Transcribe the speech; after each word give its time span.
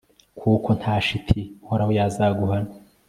kuko, 0.39 0.69
nta 0.79 0.95
shiti, 1.05 1.39
uhoraho 1.63 1.91
yazaguhana 1.99 2.71